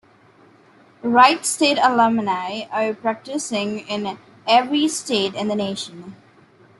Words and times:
Wright 1.03 1.45
State 1.45 1.77
alumni 1.77 2.61
are 2.71 2.91
practicing 2.95 3.81
in 3.87 4.17
every 4.47 4.87
state 4.87 5.35
in 5.35 5.47
the 5.47 5.53
nation. 5.55 6.15